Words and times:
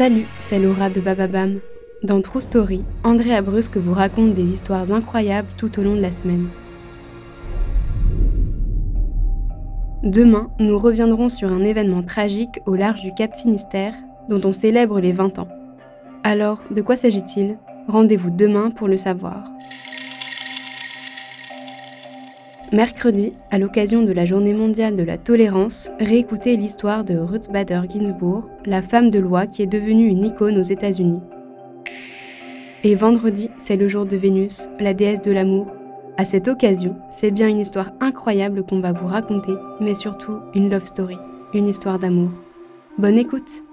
Salut, 0.00 0.24
c'est 0.38 0.58
Laura 0.58 0.88
de 0.88 0.98
Bababam. 0.98 1.60
Dans 2.02 2.22
True 2.22 2.40
Story, 2.40 2.82
Andrea 3.04 3.42
Brusque 3.42 3.76
vous 3.76 3.92
raconte 3.92 4.32
des 4.32 4.50
histoires 4.50 4.90
incroyables 4.90 5.50
tout 5.58 5.78
au 5.78 5.82
long 5.82 5.94
de 5.94 6.00
la 6.00 6.10
semaine. 6.10 6.48
Demain, 10.02 10.48
nous 10.58 10.78
reviendrons 10.78 11.28
sur 11.28 11.52
un 11.52 11.62
événement 11.62 12.02
tragique 12.02 12.60
au 12.64 12.76
large 12.76 13.02
du 13.02 13.12
Cap 13.12 13.36
Finistère 13.36 13.92
dont 14.30 14.40
on 14.42 14.54
célèbre 14.54 15.00
les 15.00 15.12
20 15.12 15.38
ans. 15.38 15.48
Alors, 16.24 16.62
de 16.70 16.80
quoi 16.80 16.96
s'agit-il? 16.96 17.58
Rendez-vous 17.86 18.30
demain 18.30 18.70
pour 18.70 18.88
le 18.88 18.96
savoir. 18.96 19.44
Mercredi, 22.72 23.32
à 23.50 23.58
l'occasion 23.58 24.04
de 24.04 24.12
la 24.12 24.24
Journée 24.24 24.54
mondiale 24.54 24.94
de 24.94 25.02
la 25.02 25.18
tolérance, 25.18 25.90
réécoutez 25.98 26.56
l'histoire 26.56 27.02
de 27.02 27.16
Ruth 27.18 27.50
Bader 27.50 27.80
Ginsburg, 27.90 28.44
la 28.64 28.80
femme 28.80 29.10
de 29.10 29.18
loi 29.18 29.48
qui 29.48 29.62
est 29.62 29.66
devenue 29.66 30.06
une 30.06 30.24
icône 30.24 30.56
aux 30.56 30.62
États-Unis. 30.62 31.20
Et 32.84 32.94
vendredi, 32.94 33.50
c'est 33.58 33.74
le 33.74 33.88
jour 33.88 34.06
de 34.06 34.16
Vénus, 34.16 34.68
la 34.78 34.94
déesse 34.94 35.20
de 35.20 35.32
l'amour. 35.32 35.66
À 36.16 36.24
cette 36.24 36.46
occasion, 36.46 36.94
c'est 37.10 37.32
bien 37.32 37.48
une 37.48 37.58
histoire 37.58 37.90
incroyable 37.98 38.62
qu'on 38.62 38.78
va 38.78 38.92
vous 38.92 39.08
raconter, 39.08 39.54
mais 39.80 39.96
surtout 39.96 40.38
une 40.54 40.70
love 40.70 40.86
story, 40.86 41.18
une 41.52 41.66
histoire 41.68 41.98
d'amour. 41.98 42.30
Bonne 42.98 43.18
écoute 43.18 43.64